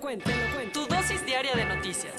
lo 0.00 0.06
cuento, 0.06 0.24
te 0.24 0.36
lo 0.36 0.54
cuento. 0.54 0.80
Tu 0.80 0.94
dosis 0.94 1.26
diaria 1.26 1.54
de 1.54 1.64
noticias. 1.66 2.14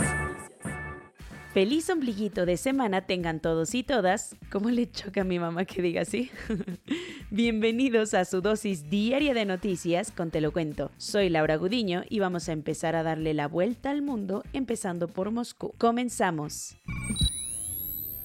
Feliz 1.54 1.90
ombliguito 1.90 2.46
de 2.46 2.56
semana 2.56 3.02
tengan 3.02 3.42
todos 3.42 3.76
y 3.76 3.84
todas. 3.84 4.36
¿Cómo 4.52 4.70
le 4.70 4.90
choca 4.90 5.22
a 5.22 5.24
mi 5.26 5.38
mamá 5.38 5.66
que 5.66 5.82
diga 5.82 6.04
así? 6.04 6.32
Bienvenidos 7.32 8.14
a 8.14 8.24
su 8.24 8.42
dosis 8.42 8.90
diaria 8.90 9.34
de 9.34 9.46
noticias 9.46 10.12
con 10.12 10.32
Te 10.32 10.40
lo 10.40 10.54
cuento. 10.54 10.92
Soy 10.98 11.30
Laura 11.30 11.58
Gudiño 11.58 12.04
y 12.08 12.20
vamos 12.20 12.48
a 12.48 12.54
empezar 12.54 12.96
a 12.96 13.04
darle 13.04 13.34
la 13.34 13.48
vuelta 13.48 13.90
al 13.90 14.02
mundo 14.02 14.44
empezando 14.54 15.08
por 15.10 15.32
Moscú. 15.32 15.74
Comenzamos. 15.78 16.78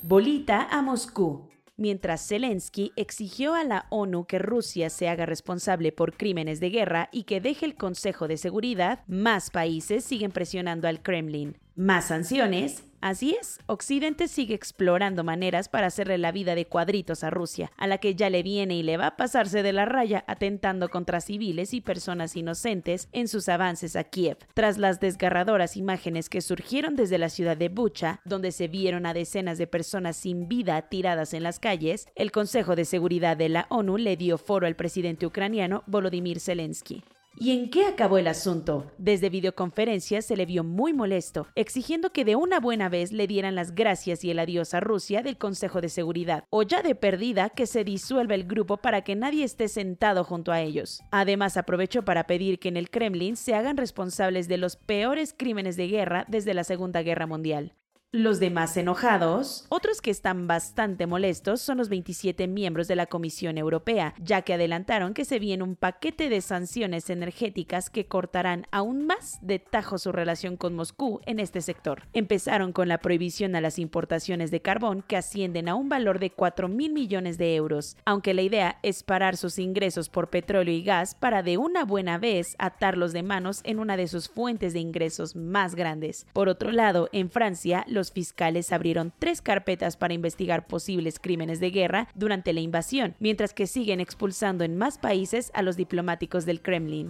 Bolita 0.02 0.68
a 0.70 0.82
Moscú. 0.82 1.48
Mientras 1.78 2.26
Zelensky 2.26 2.92
exigió 2.96 3.54
a 3.54 3.62
la 3.62 3.86
ONU 3.90 4.24
que 4.24 4.38
Rusia 4.38 4.88
se 4.88 5.10
haga 5.10 5.26
responsable 5.26 5.92
por 5.92 6.16
crímenes 6.16 6.58
de 6.58 6.70
guerra 6.70 7.10
y 7.12 7.24
que 7.24 7.42
deje 7.42 7.66
el 7.66 7.74
Consejo 7.74 8.28
de 8.28 8.38
Seguridad, 8.38 9.00
más 9.06 9.50
países 9.50 10.02
siguen 10.02 10.32
presionando 10.32 10.88
al 10.88 11.02
Kremlin. 11.02 11.58
Más 11.74 12.08
sanciones 12.08 12.85
Así 13.00 13.36
es, 13.40 13.58
Occidente 13.66 14.28
sigue 14.28 14.54
explorando 14.54 15.24
maneras 15.24 15.68
para 15.68 15.86
hacerle 15.88 16.18
la 16.18 16.32
vida 16.32 16.54
de 16.54 16.66
cuadritos 16.66 17.24
a 17.24 17.30
Rusia, 17.30 17.70
a 17.76 17.86
la 17.86 17.98
que 17.98 18.14
ya 18.14 18.30
le 18.30 18.42
viene 18.42 18.76
y 18.76 18.82
le 18.82 18.96
va 18.96 19.08
a 19.08 19.16
pasarse 19.16 19.62
de 19.62 19.72
la 19.72 19.84
raya 19.84 20.24
atentando 20.26 20.88
contra 20.88 21.20
civiles 21.20 21.74
y 21.74 21.80
personas 21.80 22.36
inocentes 22.36 23.08
en 23.12 23.28
sus 23.28 23.48
avances 23.48 23.96
a 23.96 24.04
Kiev. 24.04 24.38
Tras 24.54 24.78
las 24.78 25.00
desgarradoras 25.00 25.76
imágenes 25.76 26.28
que 26.28 26.40
surgieron 26.40 26.96
desde 26.96 27.18
la 27.18 27.28
ciudad 27.28 27.56
de 27.56 27.68
Bucha, 27.68 28.20
donde 28.24 28.52
se 28.52 28.68
vieron 28.68 29.06
a 29.06 29.14
decenas 29.14 29.58
de 29.58 29.66
personas 29.66 30.16
sin 30.16 30.48
vida 30.48 30.80
tiradas 30.88 31.34
en 31.34 31.42
las 31.42 31.60
calles, 31.60 32.08
el 32.14 32.32
Consejo 32.32 32.76
de 32.76 32.84
Seguridad 32.84 33.36
de 33.36 33.48
la 33.48 33.66
ONU 33.70 33.98
le 33.98 34.16
dio 34.16 34.38
foro 34.38 34.66
al 34.66 34.76
presidente 34.76 35.26
ucraniano 35.26 35.84
Volodymyr 35.86 36.40
Zelensky. 36.40 37.04
¿Y 37.38 37.50
en 37.50 37.68
qué 37.68 37.84
acabó 37.84 38.16
el 38.16 38.28
asunto? 38.28 38.90
Desde 38.96 39.28
videoconferencia 39.28 40.22
se 40.22 40.36
le 40.36 40.46
vio 40.46 40.64
muy 40.64 40.94
molesto, 40.94 41.46
exigiendo 41.54 42.10
que 42.10 42.24
de 42.24 42.34
una 42.34 42.60
buena 42.60 42.88
vez 42.88 43.12
le 43.12 43.26
dieran 43.26 43.54
las 43.54 43.74
gracias 43.74 44.24
y 44.24 44.30
el 44.30 44.38
adiós 44.38 44.72
a 44.72 44.80
Rusia 44.80 45.22
del 45.22 45.36
Consejo 45.36 45.82
de 45.82 45.90
Seguridad, 45.90 46.44
o 46.48 46.62
ya 46.62 46.80
de 46.80 46.94
perdida 46.94 47.50
que 47.50 47.66
se 47.66 47.84
disuelva 47.84 48.34
el 48.34 48.44
grupo 48.44 48.78
para 48.78 49.02
que 49.02 49.16
nadie 49.16 49.44
esté 49.44 49.68
sentado 49.68 50.24
junto 50.24 50.50
a 50.50 50.62
ellos. 50.62 51.02
Además 51.10 51.58
aprovechó 51.58 52.06
para 52.06 52.26
pedir 52.26 52.58
que 52.58 52.68
en 52.68 52.78
el 52.78 52.88
Kremlin 52.88 53.36
se 53.36 53.54
hagan 53.54 53.76
responsables 53.76 54.48
de 54.48 54.56
los 54.56 54.76
peores 54.76 55.34
crímenes 55.36 55.76
de 55.76 55.88
guerra 55.88 56.24
desde 56.28 56.54
la 56.54 56.64
Segunda 56.64 57.02
Guerra 57.02 57.26
Mundial. 57.26 57.74
Los 58.12 58.38
demás 58.38 58.76
enojados, 58.76 59.66
otros 59.68 60.00
que 60.00 60.12
están 60.12 60.46
bastante 60.46 61.08
molestos, 61.08 61.60
son 61.60 61.78
los 61.78 61.88
27 61.88 62.46
miembros 62.46 62.86
de 62.86 62.94
la 62.94 63.06
Comisión 63.06 63.58
Europea, 63.58 64.14
ya 64.18 64.42
que 64.42 64.54
adelantaron 64.54 65.12
que 65.12 65.24
se 65.24 65.40
viene 65.40 65.64
un 65.64 65.74
paquete 65.74 66.28
de 66.28 66.40
sanciones 66.40 67.10
energéticas 67.10 67.90
que 67.90 68.06
cortarán 68.06 68.68
aún 68.70 69.06
más 69.06 69.40
de 69.42 69.58
tajo 69.58 69.98
su 69.98 70.12
relación 70.12 70.56
con 70.56 70.76
Moscú 70.76 71.20
en 71.26 71.40
este 71.40 71.60
sector. 71.60 72.04
Empezaron 72.12 72.72
con 72.72 72.88
la 72.88 72.98
prohibición 72.98 73.56
a 73.56 73.60
las 73.60 73.76
importaciones 73.76 74.52
de 74.52 74.62
carbón 74.62 75.02
que 75.02 75.16
ascienden 75.16 75.68
a 75.68 75.74
un 75.74 75.88
valor 75.88 76.20
de 76.20 76.30
4 76.30 76.68
mil 76.68 76.92
millones 76.92 77.38
de 77.38 77.56
euros, 77.56 77.96
aunque 78.04 78.34
la 78.34 78.42
idea 78.42 78.78
es 78.84 79.02
parar 79.02 79.36
sus 79.36 79.58
ingresos 79.58 80.08
por 80.08 80.30
petróleo 80.30 80.72
y 80.72 80.84
gas 80.84 81.16
para 81.16 81.42
de 81.42 81.58
una 81.58 81.84
buena 81.84 82.18
vez 82.18 82.54
atarlos 82.58 83.12
de 83.12 83.24
manos 83.24 83.62
en 83.64 83.80
una 83.80 83.96
de 83.96 84.06
sus 84.06 84.28
fuentes 84.28 84.72
de 84.72 84.78
ingresos 84.78 85.34
más 85.34 85.74
grandes. 85.74 86.28
Por 86.32 86.48
otro 86.48 86.70
lado, 86.70 87.08
en 87.12 87.30
Francia, 87.30 87.84
los 87.96 88.12
fiscales 88.12 88.72
abrieron 88.72 89.12
tres 89.18 89.42
carpetas 89.42 89.96
para 89.96 90.14
investigar 90.14 90.68
posibles 90.68 91.18
crímenes 91.18 91.58
de 91.58 91.70
guerra 91.70 92.08
durante 92.14 92.52
la 92.52 92.60
invasión, 92.60 93.16
mientras 93.18 93.52
que 93.52 93.66
siguen 93.66 93.98
expulsando 93.98 94.62
en 94.62 94.76
más 94.76 94.98
países 94.98 95.50
a 95.54 95.62
los 95.62 95.76
diplomáticos 95.76 96.46
del 96.46 96.62
Kremlin. 96.62 97.08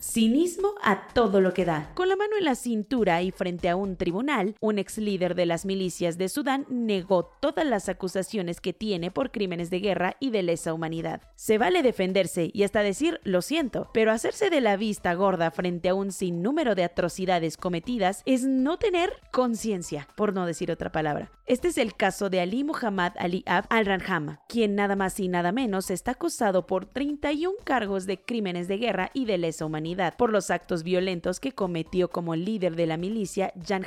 Cinismo 0.00 0.74
a 0.82 1.08
todo 1.08 1.40
lo 1.40 1.52
que 1.52 1.64
da. 1.64 1.90
Con 1.94 2.08
la 2.08 2.14
mano 2.14 2.36
en 2.38 2.44
la 2.44 2.54
cintura 2.54 3.20
y 3.22 3.32
frente 3.32 3.68
a 3.68 3.74
un 3.74 3.96
tribunal, 3.96 4.54
un 4.60 4.78
ex 4.78 4.98
líder 4.98 5.34
de 5.34 5.44
las 5.44 5.66
milicias 5.66 6.16
de 6.18 6.28
Sudán 6.28 6.66
negó 6.68 7.24
todas 7.40 7.66
las 7.66 7.88
acusaciones 7.88 8.60
que 8.60 8.72
tiene 8.72 9.10
por 9.10 9.32
crímenes 9.32 9.70
de 9.70 9.80
guerra 9.80 10.16
y 10.20 10.30
de 10.30 10.44
lesa 10.44 10.72
humanidad. 10.72 11.22
Se 11.34 11.58
vale 11.58 11.82
defenderse 11.82 12.50
y 12.52 12.62
hasta 12.62 12.82
decir 12.82 13.20
lo 13.24 13.42
siento, 13.42 13.90
pero 13.92 14.12
hacerse 14.12 14.50
de 14.50 14.60
la 14.60 14.76
vista 14.76 15.14
gorda 15.14 15.50
frente 15.50 15.88
a 15.88 15.94
un 15.94 16.12
sinnúmero 16.12 16.76
de 16.76 16.84
atrocidades 16.84 17.56
cometidas 17.56 18.22
es 18.24 18.44
no 18.44 18.78
tener 18.78 19.12
conciencia, 19.32 20.06
por 20.16 20.32
no 20.32 20.46
decir 20.46 20.70
otra 20.70 20.92
palabra. 20.92 21.32
Este 21.46 21.68
es 21.68 21.78
el 21.78 21.94
caso 21.94 22.30
de 22.30 22.40
Ali 22.40 22.62
Muhammad 22.62 23.12
Ali 23.18 23.42
Ab 23.46 23.64
al-Ranjama, 23.70 24.42
quien 24.48 24.76
nada 24.76 24.96
más 24.96 25.18
y 25.18 25.28
nada 25.28 25.50
menos 25.50 25.90
está 25.90 26.12
acusado 26.12 26.66
por 26.66 26.86
31 26.86 27.56
cargos 27.64 28.06
de 28.06 28.20
crímenes 28.20 28.68
de 28.68 28.76
guerra 28.76 29.10
y 29.12 29.24
de 29.24 29.38
lesa 29.38 29.64
humanidad 29.64 29.87
por 30.16 30.30
los 30.30 30.50
actos 30.50 30.82
violentos 30.82 31.40
que 31.40 31.52
cometió 31.52 32.08
como 32.08 32.36
líder 32.36 32.76
de 32.76 32.86
la 32.86 32.96
milicia 32.96 33.52
Jan 33.66 33.84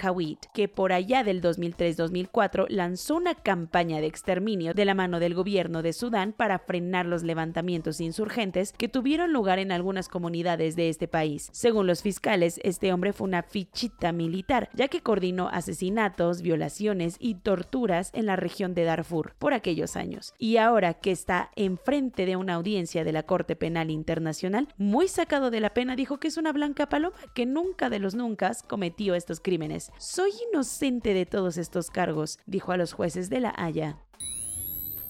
que 0.54 0.68
por 0.68 0.94
allá 0.94 1.24
del 1.24 1.42
2003-2004 1.42 2.66
lanzó 2.70 3.16
una 3.16 3.36
campaña 3.36 4.02
de 4.02 4.08
exterminio 4.08 4.74
de 4.74 4.86
la 4.86 4.96
mano 4.96 5.20
del 5.20 5.34
gobierno 5.34 5.82
de 5.82 5.94
Sudán 5.94 6.34
para 6.34 6.60
frenar 6.60 7.06
los 7.06 7.24
levantamientos 7.24 8.02
insurgentes 8.02 8.74
que 8.78 8.88
tuvieron 8.88 9.32
lugar 9.32 9.60
en 9.60 9.72
algunas 9.72 10.08
comunidades 10.08 10.76
de 10.76 10.90
este 10.90 11.08
país. 11.08 11.50
Según 11.52 11.88
los 11.88 12.02
fiscales, 12.02 12.60
este 12.64 12.94
hombre 12.94 13.14
fue 13.14 13.28
una 13.28 13.44
fichita 13.44 14.12
militar, 14.12 14.70
ya 14.74 14.88
que 14.88 15.02
coordinó 15.02 15.50
asesinatos, 15.50 16.42
violaciones 16.42 17.16
y 17.20 17.36
torturas 17.36 18.10
en 18.14 18.26
la 18.26 18.36
región 18.36 18.74
de 18.74 18.84
Darfur 18.84 19.36
por 19.38 19.54
aquellos 19.54 19.96
años. 19.96 20.34
Y 20.38 20.58
ahora 20.58 20.96
que 20.96 21.12
está 21.12 21.52
enfrente 21.56 22.26
de 22.26 22.36
una 22.36 22.56
audiencia 22.56 23.04
de 23.04 23.12
la 23.12 23.24
Corte 23.24 23.56
Penal 23.56 23.92
Internacional, 23.92 24.68
muy 24.78 25.08
sacado 25.08 25.52
de 25.52 25.60
la 25.60 25.74
pena 25.74 25.91
dijo 25.96 26.20
que 26.20 26.28
es 26.28 26.38
una 26.38 26.52
blanca 26.54 26.90
paloma, 26.90 27.16
que 27.34 27.46
nunca 27.46 27.90
de 27.90 28.00
los 28.00 28.16
nunca 28.16 28.64
cometió 28.64 29.16
estos 29.16 29.40
crímenes. 29.40 29.92
Soy 29.98 30.32
inocente 30.52 31.14
de 31.14 31.26
todos 31.26 31.58
estos 31.58 31.90
cargos, 31.90 32.40
dijo 32.46 32.72
a 32.72 32.78
los 32.78 32.94
jueces 32.94 33.30
de 33.30 33.40
La 33.40 33.54
Haya. 33.58 33.98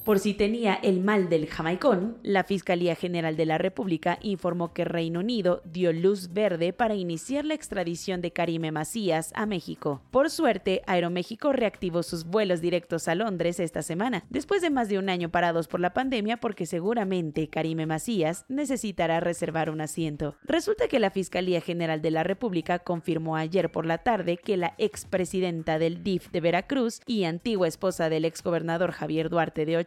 Por 0.04 0.18
si 0.18 0.34
tenía 0.34 0.74
el 0.74 1.00
mal 1.00 1.30
del 1.30 1.46
jamaicón, 1.46 2.18
la 2.24 2.44
Fiscalía 2.44 2.96
General 2.96 3.38
de 3.38 3.46
la 3.46 3.60
República 3.60 4.18
informó 4.24 4.74
que 4.74 4.84
Reino 4.84 5.20
Unido 5.20 5.62
dio 5.64 5.94
luz 5.94 6.34
verde 6.34 6.74
para 6.74 6.96
iniciar 6.96 7.46
la 7.46 7.54
extradición 7.54 8.20
de 8.20 8.32
Karime 8.32 8.72
Macías 8.72 9.32
a 9.36 9.46
México. 9.46 10.02
Por 10.10 10.32
suerte, 10.32 10.82
Aeroméxico 10.88 11.54
reactivó 11.54 12.02
sus 12.02 12.26
vuelos 12.26 12.62
directos 12.62 13.08
a 13.08 13.14
Londres 13.14 13.60
esta 13.60 13.84
semana, 13.84 14.24
después 14.32 14.64
de 14.64 14.72
más 14.72 14.90
de 14.90 14.98
un 14.98 15.08
año 15.08 15.30
parados 15.30 15.68
por 15.68 15.80
la 15.80 15.94
pandemia 15.94 16.38
porque 16.38 16.66
seguramente 16.66 17.48
Karime 17.48 17.86
Macías 17.86 18.46
necesitará 18.50 19.20
reservar 19.20 19.70
un 19.70 19.82
asiento. 19.82 20.36
Resulta 20.44 20.88
que 20.88 21.00
la 21.00 21.12
Fiscalía 21.12 21.62
General 21.62 22.02
de 22.02 22.10
la 22.10 22.24
República 22.24 22.80
confirmó 22.80 23.36
ayer 23.36 23.72
por 23.72 23.86
la 23.86 24.00
tarde 24.00 24.38
que 24.38 24.58
la 24.58 24.74
expresidenta 24.80 25.78
del 25.78 26.04
DIF 26.04 26.32
de 26.32 26.42
Veracruz 26.42 27.02
y 27.06 27.26
antigua 27.26 27.68
esposa 27.68 28.10
del 28.10 28.26
exgobernador 28.26 28.94
Javier 28.94 29.30
Duarte 29.30 29.68
de 29.68 29.78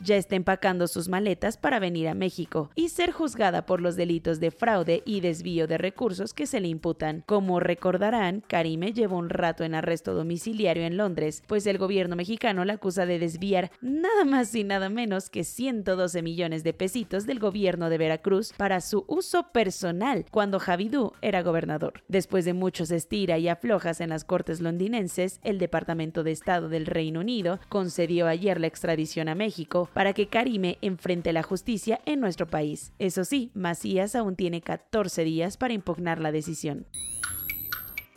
ya 0.00 0.16
está 0.16 0.34
empacando 0.34 0.88
sus 0.88 1.08
maletas 1.08 1.58
para 1.58 1.78
venir 1.78 2.08
a 2.08 2.14
México 2.14 2.70
y 2.74 2.88
ser 2.88 3.12
juzgada 3.12 3.66
por 3.66 3.82
los 3.82 3.96
delitos 3.96 4.40
de 4.40 4.50
fraude 4.50 5.02
y 5.04 5.20
desvío 5.20 5.66
de 5.66 5.76
recursos 5.76 6.32
que 6.32 6.46
se 6.46 6.58
le 6.58 6.68
imputan. 6.68 7.22
Como 7.26 7.60
recordarán, 7.60 8.42
Karime 8.46 8.94
llevó 8.94 9.18
un 9.18 9.28
rato 9.28 9.62
en 9.64 9.74
arresto 9.74 10.14
domiciliario 10.14 10.84
en 10.84 10.96
Londres, 10.96 11.42
pues 11.46 11.66
el 11.66 11.76
gobierno 11.76 12.16
mexicano 12.16 12.64
la 12.64 12.74
acusa 12.74 13.04
de 13.04 13.18
desviar 13.18 13.70
nada 13.82 14.24
más 14.24 14.54
y 14.54 14.64
nada 14.64 14.88
menos 14.88 15.28
que 15.28 15.44
112 15.44 16.22
millones 16.22 16.64
de 16.64 16.72
pesitos 16.72 17.26
del 17.26 17.38
gobierno 17.38 17.90
de 17.90 17.98
Veracruz 17.98 18.54
para 18.56 18.80
su 18.80 19.04
uso 19.06 19.48
personal 19.52 20.24
cuando 20.30 20.60
Javidú 20.60 21.12
era 21.20 21.42
gobernador. 21.42 22.02
Después 22.08 22.46
de 22.46 22.54
muchos 22.54 22.90
estira 22.90 23.36
y 23.36 23.48
aflojas 23.48 24.00
en 24.00 24.08
las 24.08 24.24
cortes 24.24 24.62
londinenses, 24.62 25.40
el 25.44 25.58
Departamento 25.58 26.22
de 26.22 26.32
Estado 26.32 26.70
del 26.70 26.86
Reino 26.86 27.20
Unido 27.20 27.60
concedió 27.68 28.26
ayer 28.26 28.58
la 28.58 28.66
extradición 28.66 29.28
a 29.28 29.41
México 29.42 29.88
para 29.92 30.12
que 30.12 30.28
Karime 30.28 30.78
enfrente 30.82 31.32
la 31.32 31.42
justicia 31.42 32.00
en 32.06 32.20
nuestro 32.20 32.46
país. 32.46 32.92
Eso 33.00 33.24
sí, 33.24 33.50
Macías 33.54 34.14
aún 34.14 34.36
tiene 34.36 34.60
14 34.60 35.24
días 35.24 35.56
para 35.56 35.74
impugnar 35.74 36.20
la 36.20 36.30
decisión. 36.30 36.86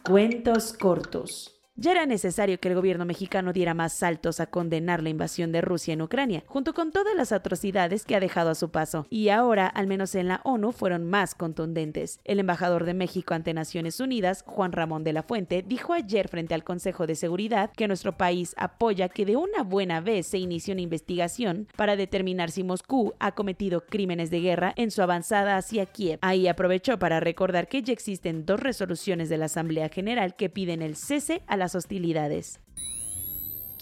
Cuentos 0.04 0.72
cortos. 0.74 1.54
Ya 1.77 1.92
era 1.92 2.06
necesario 2.06 2.57
que 2.57 2.69
el 2.69 2.75
gobierno 2.75 3.04
mexicano 3.04 3.51
diera 3.51 3.74
más 3.74 3.92
saltos 3.92 4.39
a 4.39 4.45
condenar 4.45 5.04
la 5.04 5.10
invasión 5.10 5.51
de 5.51 5.60
Rusia 5.60 5.94
en 5.94 6.01
Ucrania, 6.01 6.45
junto 6.48 6.74
con 6.74 6.94
todas 6.94 7.13
las 7.18 7.33
atrocidades 7.33 8.06
que 8.06 8.16
ha 8.16 8.22
dejado 8.22 8.50
a 8.50 8.56
su 8.56 8.72
paso. 8.72 9.07
Y 9.10 9.27
ahora, 9.27 9.68
al 9.68 9.86
menos 9.86 10.16
en 10.16 10.30
la 10.30 10.39
ONU, 10.45 10.72
fueron 10.72 11.04
más 11.04 11.36
contundentes. 11.36 12.22
El 12.24 12.39
embajador 12.39 12.86
de 12.86 12.94
México 12.94 13.33
ante 13.33 13.54
Naciones 13.54 14.00
Unidas, 14.00 14.45
Juan 14.48 14.72
Ramón 14.72 15.04
de 15.04 15.12
la 15.12 15.24
Fuente, 15.24 15.66
dijo 15.68 15.92
ayer 15.92 16.30
frente 16.30 16.54
al 16.54 16.63
Consejo 16.63 17.07
de 17.07 17.16
Seguridad 17.16 17.72
que 17.75 17.89
nuestro 17.89 18.16
país 18.16 18.56
apoya 18.56 19.10
que 19.10 19.25
de 19.25 19.36
una 19.36 19.63
buena 19.63 20.00
vez 20.00 20.27
se 20.27 20.38
inicie 20.38 20.72
una 20.72 20.81
investigación 20.81 21.68
para 21.75 21.98
determinar 21.98 22.51
si 22.51 22.63
Moscú 22.63 23.16
ha 23.19 23.33
cometido 23.33 23.86
crímenes 23.86 24.30
de 24.30 24.39
guerra 24.39 24.74
en 24.77 24.92
su 24.92 25.01
avanzada 25.01 25.57
hacia 25.57 25.86
Kiev. 25.86 26.19
Ahí 26.22 26.48
aprovechó 26.48 26.98
para 27.00 27.19
recordar 27.19 27.68
que 27.68 27.83
ya 27.83 27.92
existen 27.92 28.45
dos 28.45 28.62
resoluciones 28.62 29.27
de 29.27 29.38
la 29.38 29.48
Asamblea 29.48 29.89
General 29.89 30.38
que 30.38 30.50
piden 30.50 30.81
el 30.81 30.95
cese 30.95 31.42
a 31.48 31.64
las 31.65 31.73
hostilidades. 31.73 32.59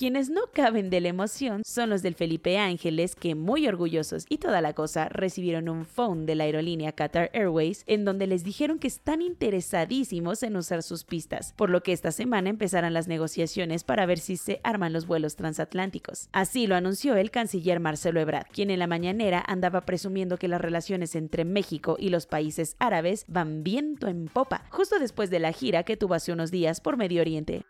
Quienes 0.04 0.30
no 0.30 0.42
caben 0.52 0.90
de 0.90 1.00
la 1.00 1.08
emoción 1.08 1.62
son 1.66 1.90
los 1.90 2.02
del 2.02 2.14
Felipe 2.14 2.58
Ángeles 2.58 3.16
que 3.16 3.36
muy 3.36 3.66
orgullosos 3.70 4.26
y 4.28 4.38
toda 4.38 4.60
la 4.60 4.74
cosa 4.74 5.08
recibieron 5.08 5.70
un 5.70 5.86
phone 5.86 6.26
de 6.26 6.36
la 6.36 6.44
aerolínea 6.44 6.92
Qatar 6.92 7.30
Airways 7.32 7.86
en 7.88 8.04
donde 8.04 8.28
les 8.28 8.44
dijeron 8.44 8.80
que 8.80 8.90
están 8.90 9.22
interesadísimos 9.22 10.44
en 10.44 10.58
usar 10.58 10.84
sus 10.84 11.06
pistas, 11.06 11.54
por 11.56 11.70
lo 11.70 11.84
que 11.84 11.94
esta 11.94 12.12
semana 12.12 12.50
empezarán 12.50 12.94
las 12.94 13.08
negociaciones 13.08 13.86
para 13.86 14.06
ver 14.06 14.20
si 14.20 14.36
se 14.36 14.60
arman 14.66 14.92
los 14.92 15.08
vuelos 15.08 15.38
transatlánticos. 15.38 16.28
Así 16.34 16.68
lo 16.68 16.76
anunció 16.76 17.16
el 17.16 17.32
canciller 17.32 17.80
Marcelo 17.80 18.20
Ebrard, 18.20 18.48
quien 18.52 18.72
en 18.72 18.80
la 18.80 18.88
mañanera 18.88 19.42
andaba 19.48 19.86
presumiendo 19.86 20.36
que 20.36 20.50
las 20.50 20.60
relaciones 20.60 21.16
entre 21.16 21.46
México 21.46 21.96
y 21.98 22.10
los 22.10 22.26
países 22.26 22.76
árabes 22.78 23.24
van 23.30 23.64
viento 23.64 24.10
en 24.10 24.26
popa, 24.26 24.66
justo 24.70 25.00
después 25.00 25.30
de 25.30 25.40
la 25.40 25.54
gira 25.54 25.84
que 25.84 25.96
tuvo 25.96 26.16
hace 26.16 26.34
unos 26.34 26.52
días 26.52 26.82
por 26.82 26.98
Medio 26.98 27.22
Oriente. 27.22 27.64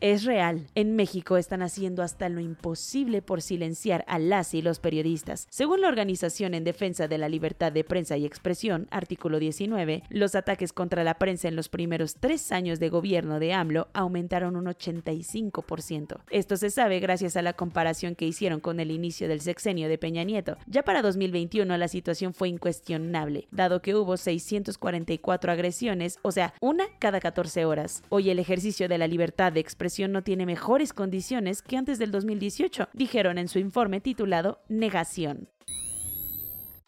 Es 0.00 0.24
real. 0.24 0.66
En 0.74 0.96
México 0.96 1.36
están 1.36 1.60
haciendo 1.60 2.02
hasta 2.02 2.30
lo 2.30 2.40
imposible 2.40 3.20
por 3.20 3.42
silenciar 3.42 4.02
a 4.08 4.18
las 4.18 4.54
y 4.54 4.62
los 4.62 4.80
periodistas. 4.80 5.46
Según 5.50 5.82
la 5.82 5.88
Organización 5.88 6.54
en 6.54 6.64
Defensa 6.64 7.06
de 7.06 7.18
la 7.18 7.28
Libertad 7.28 7.70
de 7.70 7.84
Prensa 7.84 8.16
y 8.16 8.24
Expresión, 8.24 8.88
artículo 8.90 9.38
19, 9.38 10.04
los 10.08 10.34
ataques 10.34 10.72
contra 10.72 11.04
la 11.04 11.18
prensa 11.18 11.48
en 11.48 11.56
los 11.56 11.68
primeros 11.68 12.14
tres 12.18 12.50
años 12.50 12.80
de 12.80 12.88
gobierno 12.88 13.38
de 13.40 13.52
AMLO 13.52 13.88
aumentaron 13.92 14.56
un 14.56 14.64
85%. 14.64 16.20
Esto 16.30 16.56
se 16.56 16.70
sabe 16.70 16.98
gracias 17.00 17.36
a 17.36 17.42
la 17.42 17.52
comparación 17.52 18.14
que 18.14 18.24
hicieron 18.24 18.60
con 18.60 18.80
el 18.80 18.92
inicio 18.92 19.28
del 19.28 19.42
sexenio 19.42 19.90
de 19.90 19.98
Peña 19.98 20.24
Nieto. 20.24 20.56
Ya 20.66 20.82
para 20.82 21.02
2021 21.02 21.76
la 21.76 21.88
situación 21.88 22.32
fue 22.32 22.48
incuestionable, 22.48 23.48
dado 23.50 23.82
que 23.82 23.94
hubo 23.94 24.16
644 24.16 25.52
agresiones, 25.52 26.18
o 26.22 26.32
sea, 26.32 26.54
una 26.62 26.86
cada 26.98 27.20
14 27.20 27.66
horas. 27.66 28.02
Hoy 28.08 28.30
el 28.30 28.38
ejercicio 28.38 28.88
de 28.88 28.96
la 28.96 29.06
libertad 29.06 29.52
de 29.52 29.60
expresión 29.60 29.89
no 29.98 30.22
tiene 30.22 30.46
mejores 30.46 30.92
condiciones 30.92 31.62
que 31.62 31.76
antes 31.76 31.98
del 31.98 32.10
2018, 32.10 32.88
dijeron 32.92 33.38
en 33.38 33.48
su 33.48 33.58
informe 33.58 34.00
titulado 34.00 34.60
Negación 34.68 35.48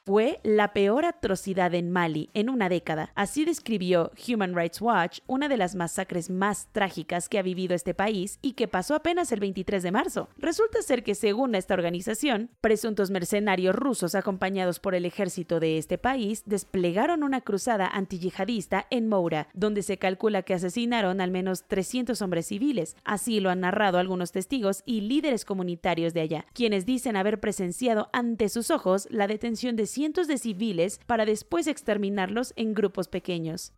fue 0.04 0.40
la 0.43 0.72
peor 0.72 1.04
atrocidad 1.04 1.75
en 1.75 1.90
Mali 1.90 2.28
en 2.34 2.50
una 2.50 2.69
década. 2.69 3.12
Así 3.14 3.44
describió 3.44 4.10
Human 4.26 4.56
Rights 4.56 4.81
Watch 4.81 5.20
una 5.28 5.49
de 5.49 5.56
las 5.56 5.76
masacres 5.76 6.28
más 6.28 6.69
trágicas 6.72 7.28
que 7.28 7.38
ha 7.38 7.43
vivido 7.43 7.75
este 7.75 7.94
país 7.94 8.38
y 8.43 8.54
que 8.54 8.66
pasó 8.66 8.96
apenas 8.96 9.31
el 9.31 9.38
23 9.38 9.82
de 9.82 9.93
marzo. 9.93 10.28
Resulta 10.37 10.82
ser 10.82 11.04
que 11.04 11.14
según 11.14 11.54
esta 11.54 11.75
organización, 11.75 12.50
presuntos 12.60 13.10
mercenarios 13.10 13.76
rusos 13.76 14.16
acompañados 14.16 14.81
por 14.81 14.96
el 14.96 15.04
ejército 15.04 15.60
de 15.60 15.78
este 15.78 15.99
país 15.99 16.43
desplegaron 16.46 17.22
una 17.22 17.40
cruzada 17.40 17.87
antiyihadista 17.87 18.87
en 18.90 19.08
Moura, 19.08 19.48
donde 19.55 19.82
se 19.82 19.98
calcula 19.98 20.43
que 20.43 20.55
asesinaron 20.55 21.20
al 21.20 21.31
menos 21.31 21.69
300 21.69 22.20
hombres 22.22 22.46
civiles. 22.46 22.96
Así 23.05 23.38
lo 23.38 23.50
han 23.50 23.60
narrado 23.60 23.98
algunos 23.98 24.32
testigos 24.32 24.82
y 24.84 25.02
líderes 25.02 25.44
comunitarios 25.44 26.12
de 26.12 26.22
allá, 26.22 26.46
quienes 26.55 26.87
dicen 26.87 27.16
haber 27.16 27.38
presenciado 27.38 28.10
ante 28.12 28.48
sus 28.48 28.72
ojos 28.72 29.06
la 29.10 29.28
detención 29.28 29.76
de 29.76 29.92
cientos 29.93 30.27
de 30.27 30.39
civiles 30.39 31.00
para 31.06 31.25
después 31.25 31.67
exterminarlos 31.67 32.53
en 32.56 32.75
grupos 32.75 33.09
pequeños. 33.09 33.73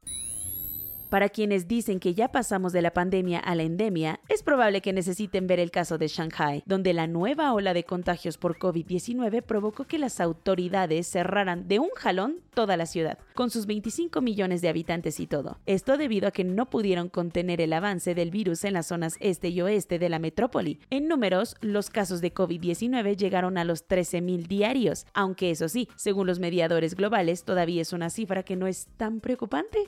Para 1.14 1.28
quienes 1.28 1.68
dicen 1.68 2.00
que 2.00 2.12
ya 2.12 2.32
pasamos 2.32 2.72
de 2.72 2.82
la 2.82 2.92
pandemia 2.92 3.38
a 3.38 3.54
la 3.54 3.62
endemia, 3.62 4.18
es 4.28 4.42
probable 4.42 4.80
que 4.80 4.92
necesiten 4.92 5.46
ver 5.46 5.60
el 5.60 5.70
caso 5.70 5.96
de 5.96 6.08
Shanghai, 6.08 6.64
donde 6.66 6.92
la 6.92 7.06
nueva 7.06 7.52
ola 7.52 7.72
de 7.72 7.84
contagios 7.84 8.36
por 8.36 8.58
COVID-19 8.58 9.42
provocó 9.42 9.84
que 9.84 10.00
las 10.00 10.18
autoridades 10.18 11.06
cerraran 11.06 11.68
de 11.68 11.78
un 11.78 11.90
jalón 11.94 12.40
toda 12.52 12.76
la 12.76 12.86
ciudad, 12.86 13.18
con 13.34 13.50
sus 13.50 13.66
25 13.66 14.22
millones 14.22 14.60
de 14.60 14.68
habitantes 14.68 15.20
y 15.20 15.28
todo. 15.28 15.60
Esto 15.66 15.96
debido 15.98 16.26
a 16.26 16.32
que 16.32 16.42
no 16.42 16.68
pudieron 16.68 17.08
contener 17.08 17.60
el 17.60 17.74
avance 17.74 18.16
del 18.16 18.32
virus 18.32 18.64
en 18.64 18.72
las 18.72 18.88
zonas 18.88 19.16
este 19.20 19.50
y 19.50 19.60
oeste 19.60 20.00
de 20.00 20.08
la 20.08 20.18
metrópoli. 20.18 20.80
En 20.90 21.06
números, 21.06 21.54
los 21.60 21.90
casos 21.90 22.22
de 22.22 22.34
COVID-19 22.34 23.16
llegaron 23.16 23.56
a 23.56 23.62
los 23.62 23.86
13.000 23.86 24.48
diarios, 24.48 25.06
aunque 25.14 25.52
eso 25.52 25.68
sí, 25.68 25.88
según 25.94 26.26
los 26.26 26.40
mediadores 26.40 26.96
globales, 26.96 27.44
todavía 27.44 27.82
es 27.82 27.92
una 27.92 28.10
cifra 28.10 28.42
que 28.42 28.56
no 28.56 28.66
es 28.66 28.88
tan 28.96 29.20
preocupante. 29.20 29.78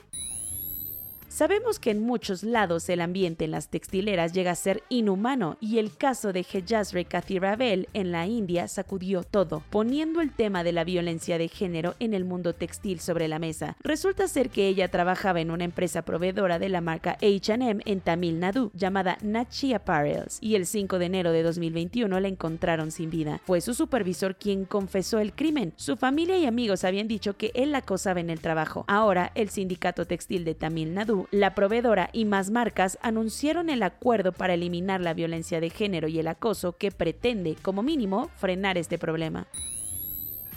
Sabemos 1.29 1.77
que 1.77 1.91
en 1.91 2.01
muchos 2.01 2.43
lados 2.43 2.87
el 2.89 3.01
ambiente 3.01 3.45
en 3.45 3.51
las 3.51 3.67
textileras 3.67 4.31
llega 4.31 4.51
a 4.51 4.55
ser 4.55 4.81
inhumano 4.89 5.57
y 5.59 5.77
el 5.77 5.95
caso 5.95 6.31
de 6.31 6.39
Hejazre 6.39 7.05
Kathirabel 7.05 7.89
en 7.93 8.11
la 8.11 8.25
India 8.25 8.67
sacudió 8.67 9.23
todo, 9.23 9.61
poniendo 9.69 10.21
el 10.21 10.31
tema 10.31 10.63
de 10.63 10.71
la 10.71 10.85
violencia 10.85 11.37
de 11.37 11.49
género 11.49 11.95
en 11.99 12.13
el 12.13 12.23
mundo 12.23 12.53
textil 12.53 13.01
sobre 13.01 13.27
la 13.27 13.39
mesa. 13.39 13.75
Resulta 13.83 14.27
ser 14.27 14.49
que 14.49 14.67
ella 14.67 14.87
trabajaba 14.87 15.41
en 15.41 15.51
una 15.51 15.65
empresa 15.65 16.03
proveedora 16.03 16.59
de 16.59 16.69
la 16.69 16.81
marca 16.81 17.17
H&M 17.21 17.81
en 17.85 17.99
Tamil 17.99 18.39
Nadu 18.39 18.71
llamada 18.73 19.17
Nachi 19.21 19.73
Apparels 19.73 20.37
y 20.41 20.55
el 20.55 20.65
5 20.65 20.97
de 20.97 21.05
enero 21.05 21.31
de 21.33 21.43
2021 21.43 22.19
la 22.19 22.27
encontraron 22.29 22.89
sin 22.91 23.09
vida. 23.09 23.41
Fue 23.45 23.59
su 23.59 23.73
supervisor 23.73 24.37
quien 24.37 24.63
confesó 24.63 25.19
el 25.19 25.33
crimen. 25.33 25.73
Su 25.75 25.97
familia 25.97 26.37
y 26.37 26.45
amigos 26.45 26.85
habían 26.85 27.09
dicho 27.09 27.35
que 27.35 27.51
él 27.53 27.73
la 27.73 27.79
acosaba 27.79 28.21
en 28.21 28.29
el 28.29 28.39
trabajo. 28.39 28.85
Ahora 28.87 29.31
el 29.35 29.49
sindicato 29.49 30.05
textil 30.05 30.45
de 30.45 30.55
Tamil 30.55 30.93
Nadu 30.93 31.16
la 31.31 31.55
proveedora 31.55 32.09
y 32.13 32.25
más 32.25 32.51
marcas 32.51 32.99
anunciaron 33.01 33.69
el 33.69 33.81
acuerdo 33.81 34.31
para 34.31 34.53
eliminar 34.53 35.01
la 35.01 35.15
violencia 35.15 35.59
de 35.59 35.69
género 35.69 36.07
y 36.07 36.19
el 36.19 36.27
acoso 36.27 36.73
que 36.73 36.91
pretende, 36.91 37.55
como 37.61 37.81
mínimo, 37.81 38.29
frenar 38.35 38.77
este 38.77 38.97
problema. 38.99 39.47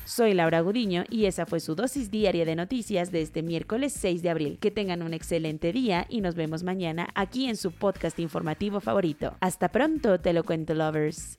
Soy 0.04 0.34
Laura 0.34 0.60
Gudiño 0.60 1.04
y 1.08 1.26
esa 1.26 1.46
fue 1.46 1.60
su 1.60 1.76
dosis 1.76 2.10
diaria 2.10 2.44
de 2.44 2.56
noticias 2.56 3.12
de 3.12 3.22
este 3.22 3.44
miércoles 3.44 3.92
6 3.92 4.22
de 4.22 4.30
abril. 4.30 4.58
Que 4.58 4.72
tengan 4.72 5.02
un 5.02 5.14
excelente 5.14 5.72
día 5.72 6.06
y 6.08 6.20
nos 6.20 6.34
vemos 6.34 6.64
mañana 6.64 7.08
aquí 7.14 7.46
en 7.46 7.56
su 7.56 7.70
podcast 7.70 8.18
informativo 8.18 8.80
favorito. 8.80 9.36
Hasta 9.40 9.68
pronto, 9.68 10.18
te 10.18 10.32
lo 10.32 10.42
cuento 10.42 10.74
lovers. 10.74 11.38